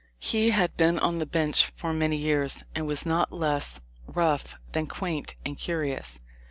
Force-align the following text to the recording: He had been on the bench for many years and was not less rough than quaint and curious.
He 0.17 0.49
had 0.49 0.75
been 0.77 0.97
on 0.97 1.19
the 1.19 1.27
bench 1.27 1.71
for 1.77 1.93
many 1.93 2.17
years 2.17 2.63
and 2.73 2.87
was 2.87 3.05
not 3.05 3.31
less 3.31 3.81
rough 4.07 4.55
than 4.71 4.87
quaint 4.87 5.35
and 5.45 5.59
curious. 5.59 6.19